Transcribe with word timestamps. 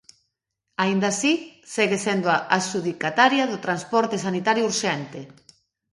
Aínda 0.83 1.07
así, 1.13 1.33
segue 1.73 1.97
sendo 2.05 2.27
adxudicataria 2.57 3.43
do 3.51 3.57
transporte 3.65 4.17
sanitario 4.25 4.67
urxente. 4.71 5.19